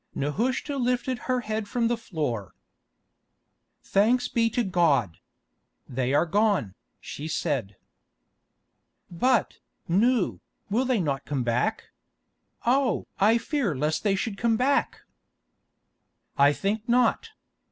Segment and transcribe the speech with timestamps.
[0.15, 2.55] Nehushta lifted her head from the floor.
[3.83, 5.19] "Thanks be to God!
[5.87, 7.75] They are gone," she said.
[9.11, 10.39] "But, Nou,
[10.71, 11.91] will they not come back?
[12.65, 13.05] Oh!
[13.19, 15.01] I fear lest they should come back."
[16.35, 17.29] "I think not.